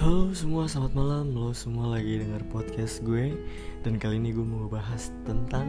Halo 0.00 0.32
semua, 0.32 0.64
selamat 0.64 0.96
malam. 0.96 1.36
Lo 1.36 1.52
semua 1.52 1.92
lagi 1.92 2.16
denger 2.16 2.48
podcast 2.48 3.04
gue 3.04 3.36
dan 3.84 4.00
kali 4.00 4.16
ini 4.16 4.32
gue 4.32 4.40
mau 4.40 4.64
bahas 4.64 5.12
tentang 5.28 5.68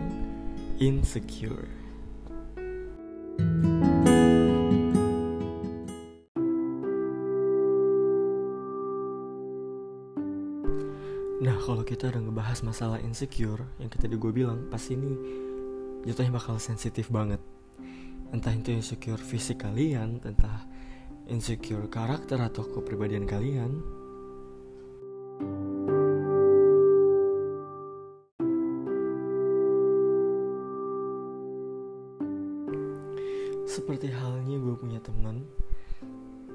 insecure. 0.79 1.67
Nah, 11.43 11.57
kalau 11.67 11.83
kita 11.83 12.15
udah 12.15 12.23
ngebahas 12.23 12.63
masalah 12.63 13.03
insecure, 13.03 13.67
yang 13.83 13.91
tadi 13.91 14.15
gue 14.15 14.31
bilang, 14.31 14.63
pasti 14.71 14.95
ini 14.95 15.11
jatuhnya 16.07 16.39
bakal 16.39 16.55
sensitif 16.55 17.11
banget. 17.11 17.43
Entah 18.31 18.55
itu 18.55 18.71
insecure 18.71 19.19
fisik 19.19 19.67
kalian, 19.67 20.23
entah 20.23 20.63
insecure 21.27 21.91
karakter 21.91 22.39
atau 22.39 22.63
kepribadian 22.63 23.27
kalian, 23.27 23.99
Seperti 33.71 34.11
halnya 34.11 34.59
gue 34.59 34.75
punya 34.75 34.99
teman 34.99 35.47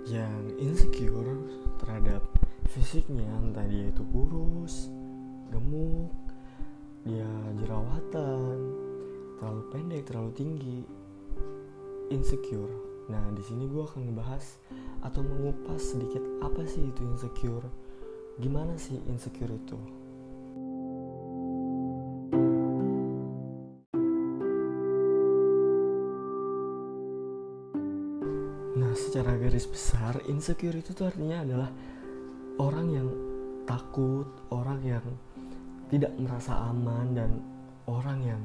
yang 0.05 0.53
insecure 0.61 1.41
terhadap 1.81 2.21
fisiknya, 2.69 3.25
entah 3.41 3.65
dia 3.65 3.89
itu 3.89 4.05
kurus, 4.13 4.93
gemuk, 5.49 6.13
dia 7.09 7.25
jerawatan, 7.57 8.57
terlalu 9.41 9.63
pendek, 9.73 10.03
terlalu 10.05 10.31
tinggi, 10.37 10.79
insecure. 12.13 12.85
Nah, 13.09 13.33
di 13.33 13.41
sini 13.41 13.65
gue 13.65 13.81
akan 13.81 14.13
ngebahas 14.13 14.61
atau 15.01 15.25
mengupas 15.25 15.97
sedikit 15.97 16.21
apa 16.45 16.69
sih 16.69 16.85
itu 16.85 17.01
insecure, 17.01 17.65
gimana 18.37 18.77
sih 18.77 19.01
insecure 19.09 19.57
itu. 19.57 19.81
Secara 28.97 29.37
garis 29.37 29.69
besar, 29.69 30.19
insecure 30.27 30.75
itu 30.75 30.97
tuh 30.97 31.07
artinya 31.07 31.45
adalah 31.45 31.71
orang 32.57 32.87
yang 32.89 33.09
takut, 33.69 34.27
orang 34.49 34.81
yang 34.81 35.05
tidak 35.93 36.11
merasa 36.19 36.57
aman 36.73 37.15
dan 37.15 37.31
orang 37.87 38.19
yang 38.25 38.43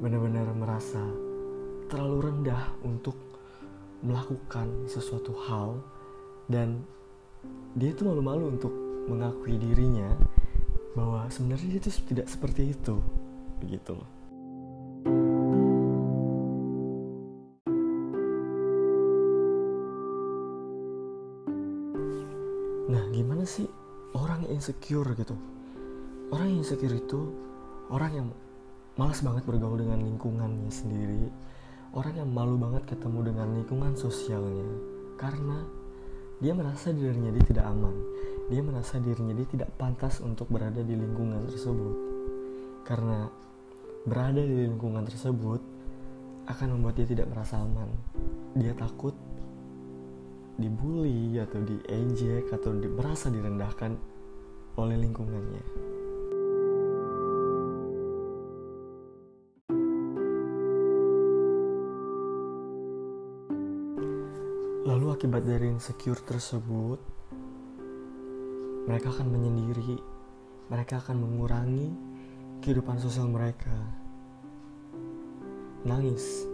benar-benar 0.00 0.48
merasa 0.56 1.02
terlalu 1.92 2.32
rendah 2.32 2.74
untuk 2.82 3.14
melakukan 4.00 4.88
sesuatu 4.88 5.36
hal 5.46 5.76
dan 6.48 6.80
dia 7.76 7.92
itu 7.92 8.02
malu-malu 8.02 8.56
untuk 8.56 8.72
mengakui 9.06 9.60
dirinya 9.60 10.08
bahwa 10.96 11.28
sebenarnya 11.30 11.78
dia 11.78 11.80
itu 11.84 11.90
tidak 12.10 12.26
seperti 12.26 12.72
itu 12.74 12.98
begitu 13.60 13.94
loh. 13.94 14.19
Nah, 22.90 23.06
gimana 23.14 23.46
sih 23.46 23.70
orang 24.18 24.50
insecure 24.50 25.14
gitu? 25.14 25.38
Orang 26.34 26.50
insecure 26.50 26.98
itu 26.98 27.30
orang 27.86 28.12
yang 28.18 28.28
malas 28.98 29.22
banget 29.22 29.46
bergaul 29.46 29.78
dengan 29.78 30.02
lingkungannya 30.02 30.66
sendiri, 30.74 31.30
orang 31.94 32.18
yang 32.18 32.26
malu 32.34 32.58
banget 32.58 32.90
ketemu 32.90 33.30
dengan 33.30 33.54
lingkungan 33.54 33.94
sosialnya 33.94 34.66
karena 35.14 35.62
dia 36.42 36.50
merasa 36.50 36.90
dirinya 36.90 37.30
dia 37.30 37.44
tidak 37.46 37.70
aman. 37.70 37.94
Dia 38.50 38.58
merasa 38.66 38.98
dirinya 38.98 39.38
dia 39.38 39.46
tidak 39.46 39.70
pantas 39.78 40.18
untuk 40.18 40.50
berada 40.50 40.82
di 40.82 40.98
lingkungan 40.98 41.46
tersebut. 41.46 41.94
Karena 42.82 43.30
berada 44.02 44.42
di 44.42 44.66
lingkungan 44.66 45.06
tersebut 45.06 45.62
akan 46.50 46.66
membuat 46.74 46.98
dia 46.98 47.06
tidak 47.06 47.30
merasa 47.30 47.62
aman. 47.62 47.86
Dia 48.58 48.74
takut 48.74 49.14
dibully 50.60 51.40
atau 51.40 51.64
diejek 51.64 52.52
atau 52.52 52.76
di, 52.76 52.86
merasa 52.86 53.32
direndahkan 53.32 53.96
oleh 54.76 54.96
lingkungannya. 55.00 55.64
Lalu 64.84 65.06
akibat 65.16 65.48
dari 65.48 65.72
insecure 65.72 66.20
tersebut, 66.20 67.00
mereka 68.84 69.08
akan 69.16 69.32
menyendiri, 69.32 69.96
mereka 70.68 71.00
akan 71.00 71.24
mengurangi 71.24 71.88
kehidupan 72.60 73.00
sosial 73.00 73.32
mereka. 73.32 73.72
Nangis. 75.88 76.44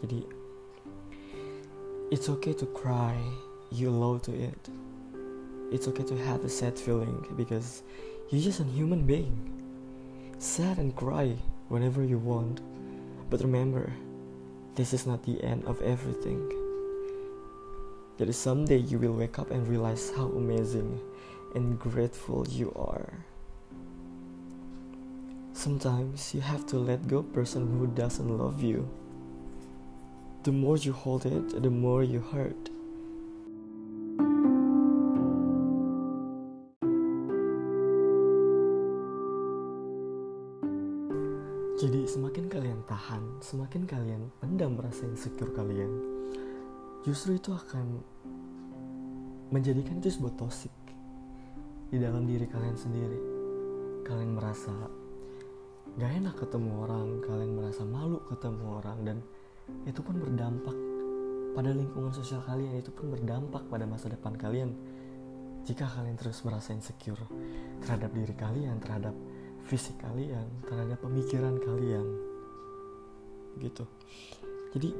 Jadi 0.00 0.41
It's 2.12 2.28
okay 2.28 2.52
to 2.52 2.66
cry, 2.66 3.16
you 3.70 3.88
allow 3.88 4.18
to 4.18 4.32
it. 4.34 4.68
It's 5.72 5.88
okay 5.88 6.02
to 6.02 6.16
have 6.26 6.44
a 6.44 6.48
sad 6.50 6.78
feeling 6.78 7.24
because 7.38 7.82
you're 8.28 8.42
just 8.42 8.60
a 8.60 8.64
human 8.64 9.06
being. 9.06 9.32
Sad 10.36 10.76
and 10.76 10.94
cry 10.94 11.34
whenever 11.70 12.04
you 12.04 12.18
want. 12.18 12.60
But 13.30 13.40
remember, 13.40 13.90
this 14.74 14.92
is 14.92 15.06
not 15.06 15.22
the 15.22 15.42
end 15.42 15.64
of 15.64 15.80
everything. 15.80 16.52
That 18.18 18.28
is 18.28 18.36
someday 18.36 18.84
you 18.84 18.98
will 18.98 19.14
wake 19.14 19.38
up 19.38 19.50
and 19.50 19.66
realize 19.66 20.12
how 20.14 20.26
amazing 20.26 21.00
and 21.54 21.78
grateful 21.78 22.46
you 22.46 22.74
are. 22.76 23.24
Sometimes 25.54 26.34
you 26.34 26.42
have 26.42 26.66
to 26.66 26.76
let 26.76 27.08
go 27.08 27.22
person 27.22 27.78
who 27.78 27.86
doesn't 27.86 28.36
love 28.36 28.62
you 28.62 28.86
the 30.42 30.50
more 30.50 30.76
you 30.76 30.92
hold 30.92 31.24
it, 31.24 31.62
the 31.62 31.70
more 31.70 32.02
you 32.02 32.18
hurt. 32.18 32.58
Jadi 41.78 42.06
semakin 42.10 42.50
kalian 42.50 42.82
tahan, 42.90 43.22
semakin 43.38 43.86
kalian 43.86 44.30
pendam 44.42 44.74
rasa 44.78 45.06
insecure 45.06 45.50
kalian, 45.54 45.90
justru 47.06 47.38
itu 47.38 47.54
akan 47.54 48.02
menjadikan 49.54 50.02
itu 50.02 50.10
sebuah 50.10 50.34
toxic 50.38 50.74
di 51.90 52.02
dalam 52.02 52.26
diri 52.26 52.50
kalian 52.50 52.78
sendiri. 52.78 53.20
Kalian 54.02 54.34
merasa 54.34 54.74
gak 55.98 56.12
enak 56.18 56.34
ketemu 56.34 56.82
orang, 56.82 57.22
kalian 57.22 57.52
merasa 57.54 57.86
malu 57.86 58.18
ketemu 58.26 58.64
orang 58.82 58.98
dan 59.06 59.18
itu 59.88 60.00
pun 60.00 60.18
berdampak 60.18 60.74
pada 61.52 61.70
lingkungan 61.72 62.14
sosial 62.16 62.40
kalian 62.48 62.80
itu 62.80 62.88
pun 62.94 63.12
berdampak 63.12 63.66
pada 63.68 63.84
masa 63.84 64.08
depan 64.08 64.36
kalian. 64.36 64.72
Jika 65.62 65.86
kalian 65.86 66.18
terus 66.18 66.42
merasa 66.42 66.74
insecure 66.74 67.22
terhadap 67.84 68.10
diri 68.10 68.34
kalian 68.34 68.82
terhadap 68.82 69.14
fisik 69.62 69.94
kalian 70.02 70.46
terhadap 70.66 70.98
pemikiran 70.98 71.54
kalian 71.62 72.06
gitu. 73.62 73.86
Jadi 74.74 74.90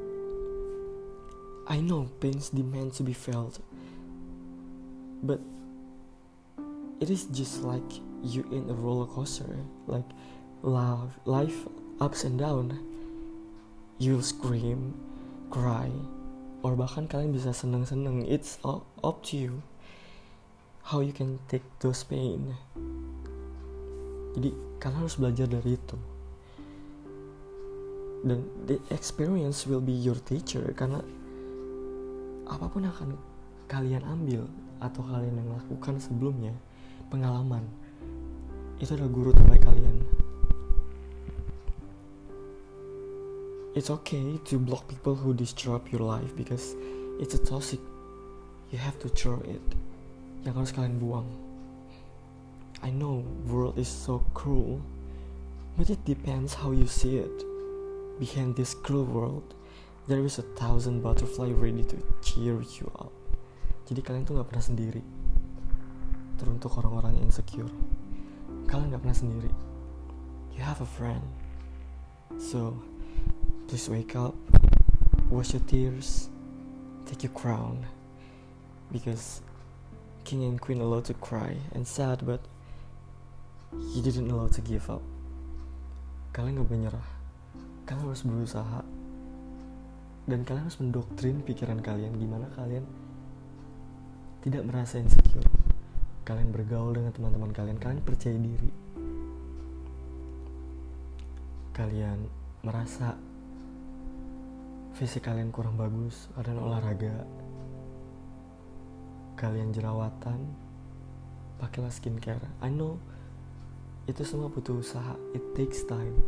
I 1.66 1.78
know 1.82 2.06
pains 2.22 2.50
demand 2.50 2.94
to 2.99 3.03
be 3.03 3.15
felt 3.15 3.59
but 5.22 5.38
it 7.03 7.11
is 7.11 7.27
just 7.31 7.62
like 7.66 7.87
you 8.22 8.47
in 8.55 8.71
a 8.71 8.77
roller 8.78 9.06
coaster 9.06 9.47
like 9.87 10.06
love 10.62 11.19
life 11.27 11.66
ups 11.99 12.22
and 12.22 12.38
down 12.38 12.78
you'll 14.02 14.18
scream, 14.18 14.98
cry, 15.46 15.86
or 16.66 16.75
bahkan 16.75 17.06
kalian 17.06 17.31
bisa 17.31 17.54
seneng-seneng. 17.54 18.26
It's 18.26 18.58
up 18.66 19.22
to 19.31 19.38
you 19.38 19.62
how 20.82 20.99
you 20.99 21.14
can 21.14 21.38
take 21.46 21.62
those 21.78 22.02
pain. 22.02 22.50
Jadi 24.34 24.50
kalian 24.82 25.06
harus 25.06 25.14
belajar 25.14 25.46
dari 25.46 25.78
itu. 25.78 25.94
Dan 28.26 28.43
the 28.66 28.82
experience 28.90 29.70
will 29.70 29.82
be 29.82 29.94
your 29.94 30.19
teacher 30.26 30.66
karena 30.75 30.98
apa 32.50 32.66
pun 32.66 32.82
akan 32.82 33.14
kalian 33.70 34.02
ambil 34.02 34.50
atau 34.82 35.06
kalian 35.06 35.38
yang 35.38 35.50
lakukan 35.55 36.02
sebelumnya, 36.02 36.50
pengalaman 37.06 37.62
itu 38.82 38.98
adalah 38.98 39.14
guru 39.14 39.31
terbaik 39.31 39.62
kalian. 39.62 40.02
It's 43.74 43.90
okay 43.90 44.38
to 44.44 44.58
block 44.58 44.88
people 44.88 45.14
who 45.14 45.32
disrupt 45.32 45.92
your 45.92 46.02
life 46.02 46.36
because 46.36 46.76
it's 47.19 47.34
a 47.34 47.42
toxic. 47.42 47.80
You 48.70 48.78
have 48.78 48.98
to 49.00 49.08
throw 49.08 49.40
it. 49.48 49.64
Yang 50.44 50.54
harus 50.54 50.72
kalian 50.72 50.96
buang. 51.00 51.28
I 52.82 52.90
know 52.90 53.24
world 53.46 53.78
is 53.78 53.88
so 53.88 54.26
cruel, 54.34 54.82
but 55.78 55.88
it 55.88 56.02
depends 56.04 56.52
how 56.52 56.74
you 56.74 56.84
see 56.84 57.16
it. 57.22 57.36
Behind 58.19 58.56
this 58.58 58.74
cruel 58.74 59.06
world, 59.06 59.54
there 60.10 60.20
is 60.20 60.36
a 60.36 60.46
thousand 60.58 61.00
butterfly 61.00 61.54
ready 61.54 61.86
to 61.88 61.96
cheer 62.20 62.60
you 62.60 62.90
up. 62.98 63.14
Jadi 63.86 64.02
kalian 64.02 64.26
tuh 64.26 64.36
nggak 64.36 64.50
pernah 64.50 64.64
sendiri. 64.64 65.02
teruntuk 66.42 66.74
orang-orang 66.74 67.22
yang 67.22 67.30
insecure. 67.30 67.70
Kalian 68.66 68.90
gak 68.90 69.02
pernah 69.06 69.14
sendiri. 69.14 69.52
You 70.58 70.66
have 70.66 70.82
a 70.82 70.88
friend. 70.98 71.22
So, 72.34 72.82
please 73.69 73.88
wake 73.88 74.17
up, 74.17 74.35
wash 75.31 75.53
your 75.53 75.62
tears, 75.67 76.31
take 77.06 77.23
your 77.23 77.32
crown. 77.32 77.87
Because 78.91 79.41
king 80.25 80.44
and 80.44 80.61
queen 80.61 80.81
allowed 80.81 81.06
to 81.06 81.14
cry 81.14 81.56
and 81.75 81.87
sad, 81.87 82.25
but 82.26 82.41
you 83.94 84.03
didn't 84.03 84.31
allow 84.31 84.49
to 84.49 84.61
give 84.61 84.88
up. 84.91 85.03
Kalian 86.32 86.61
gak 86.61 86.70
menyerah. 86.70 87.09
Kalian 87.85 88.09
harus 88.09 88.25
berusaha. 88.25 88.81
Dan 90.29 90.47
kalian 90.47 90.69
harus 90.69 90.79
mendoktrin 90.79 91.43
pikiran 91.43 91.82
kalian 91.82 92.15
gimana 92.15 92.47
kalian 92.55 92.87
tidak 94.43 94.67
merasa 94.67 94.99
insecure 94.99 95.47
kalian 96.26 96.50
bergaul 96.50 96.94
dengan 96.94 97.15
teman-teman 97.15 97.55
kalian 97.55 97.79
kalian 97.79 98.03
percaya 98.03 98.35
diri 98.38 98.70
kalian 101.75 102.26
merasa 102.67 103.19
fisik 104.93 105.25
kalian 105.25 105.49
kurang 105.49 105.81
bagus 105.81 106.29
kalian 106.37 106.61
olahraga. 106.61 107.25
Kalian 109.41 109.73
jerawatan 109.73 110.53
pakailah 111.56 111.89
skincare. 111.89 112.44
I 112.61 112.69
know 112.69 113.00
itu 114.05 114.21
semua 114.27 114.53
butuh 114.53 114.77
usaha. 114.77 115.17
It 115.33 115.43
takes 115.56 115.89
time. 115.89 116.21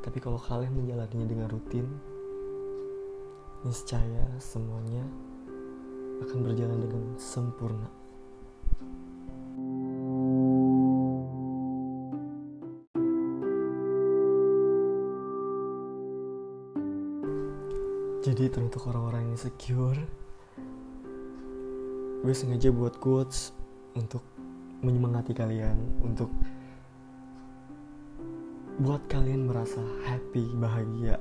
Tapi 0.00 0.18
kalau 0.18 0.40
kalian 0.40 0.74
menjalaninya 0.74 1.26
dengan 1.28 1.46
rutin 1.52 1.86
niscaya 3.60 4.24
semuanya 4.40 5.04
akan 6.24 6.38
berjalan 6.40 6.80
dengan 6.80 7.04
sempurna. 7.20 7.99
Jadi 18.20 18.52
teruntuk 18.52 18.84
orang-orang 18.92 19.28
yang 19.28 19.34
insecure 19.40 20.00
Gue 22.20 22.34
sengaja 22.36 22.68
buat 22.68 23.00
quotes 23.00 23.56
Untuk 23.96 24.20
menyemangati 24.84 25.32
kalian 25.32 25.76
Untuk 26.04 26.28
Buat 28.80 29.04
kalian 29.08 29.48
merasa 29.48 29.80
happy, 30.04 30.44
bahagia 30.56 31.16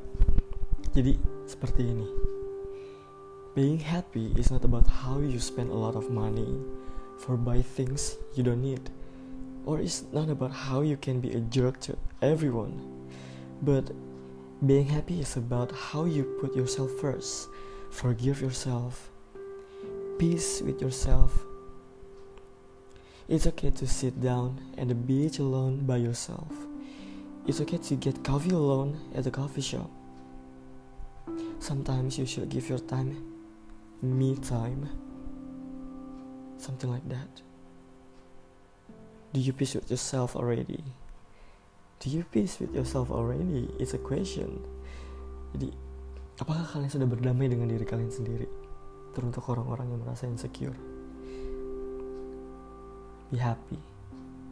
Jadi 0.91 1.15
seperti 1.47 1.87
ini 1.87 2.07
Being 3.55 3.79
happy 3.79 4.35
is 4.35 4.51
not 4.51 4.67
about 4.67 4.87
how 4.87 5.19
you 5.19 5.39
spend 5.39 5.71
a 5.71 5.75
lot 5.75 5.95
of 5.95 6.11
money 6.11 6.59
for 7.19 7.35
buy 7.35 7.61
things 7.61 8.15
you 8.33 8.43
don't 8.43 8.61
need, 8.61 8.89
or 9.65 9.79
it's 9.79 10.03
not 10.13 10.29
about 10.29 10.51
how 10.51 10.81
you 10.81 10.95
can 10.95 11.19
be 11.19 11.31
a 11.35 11.41
jerk 11.51 11.79
to 11.81 11.97
everyone. 12.21 12.79
But 13.61 13.91
being 14.65 14.85
happy 14.85 15.21
is 15.21 15.37
about 15.37 15.71
how 15.71 16.05
you 16.05 16.23
put 16.41 16.55
yourself 16.55 16.91
first, 16.99 17.47
forgive 17.91 18.41
yourself, 18.41 19.09
peace 20.17 20.61
with 20.61 20.81
yourself. 20.81 21.45
It's 23.29 23.47
okay 23.47 23.69
to 23.71 23.87
sit 23.87 24.19
down 24.19 24.59
at 24.77 24.89
the 24.89 24.95
beach 24.95 25.39
alone 25.39 25.85
by 25.85 25.97
yourself. 25.97 26.51
It's 27.47 27.61
okay 27.61 27.77
to 27.77 27.95
get 27.95 28.23
coffee 28.23 28.49
alone 28.49 28.99
at 29.15 29.23
the 29.23 29.31
coffee 29.31 29.61
shop. 29.61 29.89
Sometimes 31.59 32.17
you 32.17 32.25
should 32.25 32.49
give 32.49 32.67
your 32.67 32.79
time 32.79 33.15
me 34.01 34.35
time. 34.35 34.89
Something 36.57 36.91
like 36.91 37.07
that. 37.07 37.41
Do 39.31 39.39
you 39.39 39.53
peace 39.53 39.75
with 39.75 39.89
yourself 39.89 40.35
already? 40.35 40.83
Do 41.99 42.09
you 42.09 42.23
peace 42.23 42.59
with 42.59 42.73
yourself 42.73 43.11
already? 43.11 43.67
It's 43.79 43.93
a 43.93 44.01
question. 44.01 44.63
Jadi, 45.55 45.71
apakah 46.39 46.63
kalian 46.71 46.87
sudah 46.87 47.07
berdamai 47.07 47.51
dengan 47.51 47.67
diri 47.67 47.83
kalian 47.83 48.11
sendiri? 48.11 48.47
Teruntuk 49.11 49.43
orang-orang 49.51 49.91
yang 49.91 50.01
merasa 50.03 50.23
insecure. 50.23 50.75
Be 53.29 53.37
happy 53.37 53.77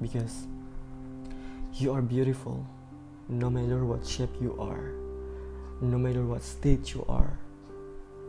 because 0.04 0.46
you 1.74 1.96
are 1.96 2.04
beautiful 2.04 2.62
no 3.32 3.50
matter 3.50 3.88
what 3.88 4.06
shape 4.06 4.32
you 4.38 4.54
are, 4.60 4.94
no 5.80 5.98
matter 5.98 6.28
what 6.28 6.46
state 6.46 6.94
you 6.94 7.02
are 7.10 7.40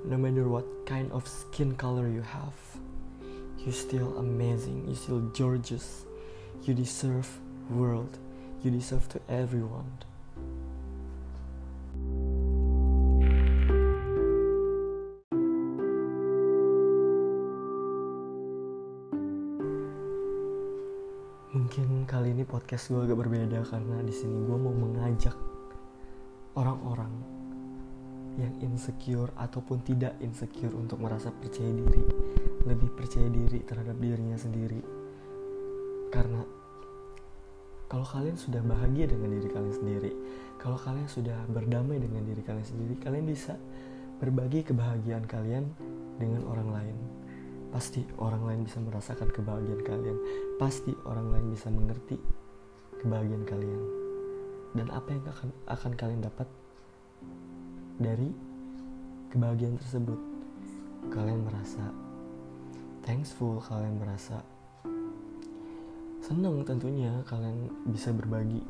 no 0.04 0.16
matter 0.16 0.48
what 0.48 0.64
kind 0.86 1.10
of 1.12 1.26
skin 1.26 1.74
color 1.74 2.08
you 2.08 2.22
have, 2.22 2.54
you're 3.58 3.72
still 3.72 4.18
amazing, 4.18 4.84
you're 4.86 4.96
still 4.96 5.20
gorgeous. 5.20 6.04
You 6.62 6.74
deserve 6.74 7.28
world, 7.70 8.18
you 8.62 8.70
deserve 8.70 9.06
to 9.08 9.20
everyone. 9.30 9.86
Mungkin 21.54 22.06
kali 22.06 22.34
ini 22.34 22.42
podcast 22.42 22.90
gue 22.90 23.02
agak 23.06 23.18
berbeda 23.18 23.62
karena 23.66 24.02
di 24.02 24.14
sini 24.14 24.42
gue 24.42 24.58
mau 24.58 24.74
mengajak 24.74 25.34
orang-orang 26.58 27.10
yang 28.38 28.54
insecure 28.62 29.30
ataupun 29.38 29.82
tidak 29.82 30.14
insecure 30.22 30.70
untuk 30.74 31.02
merasa 31.02 31.34
percaya 31.34 31.70
diri 31.74 32.02
lebih 32.66 32.90
percaya 32.94 33.26
diri 33.26 33.62
terhadap 33.66 33.98
dirinya 33.98 34.38
sendiri 34.38 34.78
karena 36.14 36.57
kalau 37.88 38.04
kalian 38.04 38.36
sudah 38.36 38.60
bahagia 38.62 39.08
dengan 39.08 39.32
diri 39.32 39.48
kalian 39.48 39.74
sendiri 39.74 40.12
kalau 40.60 40.76
kalian 40.76 41.08
sudah 41.08 41.36
berdamai 41.48 41.96
dengan 41.96 42.22
diri 42.24 42.44
kalian 42.44 42.66
sendiri 42.66 42.94
kalian 43.00 43.24
bisa 43.24 43.56
berbagi 44.18 44.66
kebahagiaan 44.66 45.24
kalian 45.30 45.70
dengan 46.18 46.42
orang 46.50 46.68
lain. 46.74 46.96
Pasti 47.70 48.02
orang 48.18 48.42
lain 48.42 48.60
bisa 48.66 48.82
merasakan 48.82 49.30
kebahagiaan 49.30 49.82
kalian. 49.86 50.18
Pasti 50.58 50.90
orang 51.06 51.30
lain 51.30 51.46
bisa 51.54 51.70
mengerti 51.70 52.18
kebahagiaan 52.98 53.46
kalian. 53.46 53.82
Dan 54.74 54.90
apa 54.90 55.08
yang 55.14 55.24
akan 55.24 55.48
akan 55.70 55.92
kalian 55.94 56.20
dapat 56.20 56.48
dari 58.02 58.28
kebahagiaan 59.30 59.78
tersebut? 59.78 60.18
Kalian 61.14 61.46
merasa 61.46 61.94
thankful 63.06 63.62
kalian 63.62 63.96
merasa 64.02 64.42
senang 66.28 66.60
tentunya 66.60 67.08
kalian 67.24 67.72
bisa 67.88 68.12
berbagi 68.12 68.60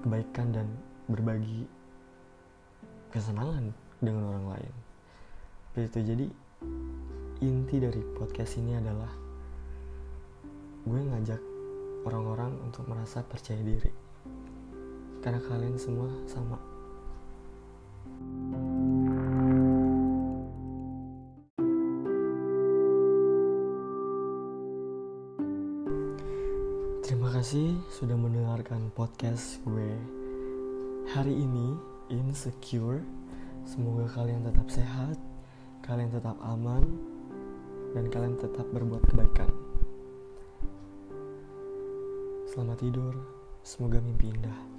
kebaikan 0.00 0.48
dan 0.48 0.64
berbagi 1.12 1.68
kesenangan 3.12 3.76
dengan 4.00 4.32
orang 4.32 4.56
lain. 4.56 4.74
Begitu 5.76 5.98
jadi 6.00 6.26
inti 7.44 7.76
dari 7.76 8.00
podcast 8.16 8.56
ini 8.56 8.80
adalah 8.80 9.12
gue 10.88 11.00
ngajak 11.04 11.40
orang-orang 12.08 12.56
untuk 12.64 12.88
merasa 12.88 13.20
percaya 13.20 13.60
diri. 13.60 13.92
Karena 15.20 15.44
kalian 15.44 15.76
semua 15.76 16.08
sama 16.24 16.56
sudah 27.94 28.18
mendengarkan 28.18 28.90
podcast 28.98 29.62
gue 29.62 29.94
hari 31.14 31.30
ini 31.30 31.78
insecure. 32.10 33.06
Semoga 33.62 34.10
kalian 34.18 34.42
tetap 34.42 34.66
sehat, 34.66 35.14
kalian 35.86 36.10
tetap 36.10 36.34
aman, 36.42 36.82
dan 37.94 38.10
kalian 38.10 38.34
tetap 38.34 38.66
berbuat 38.74 38.98
kebaikan. 39.14 39.46
Selamat 42.50 42.82
tidur, 42.82 43.14
semoga 43.62 44.02
mimpi 44.02 44.26
indah. 44.26 44.73